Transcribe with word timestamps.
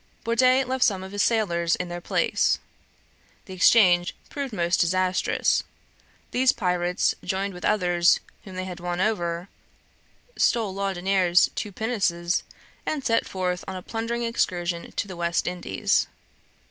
Bourdet 0.23 0.63
left 0.65 0.83
some 0.83 1.03
of 1.03 1.11
his 1.11 1.21
sailors 1.21 1.75
in 1.75 1.87
their 1.87 2.01
place. 2.01 2.57
The 3.45 3.53
exchange 3.53 4.15
proved 4.31 4.51
most 4.51 4.79
disastrous. 4.79 5.61
These 6.31 6.53
pirates 6.53 7.13
joined 7.23 7.53
with 7.53 7.63
others 7.63 8.19
whom 8.43 8.55
they 8.55 8.65
had 8.65 8.79
won 8.79 8.99
over, 8.99 9.47
stole 10.35 10.73
Laudonniere's 10.73 11.51
two 11.53 11.71
pinnaces, 11.71 12.41
and 12.83 13.05
set 13.05 13.27
forth 13.27 13.63
on 13.67 13.75
a 13.75 13.83
plundering 13.83 14.23
excursion 14.23 14.91
to 14.93 15.07
the 15.07 15.15
West 15.15 15.45
Indies. 15.45 16.07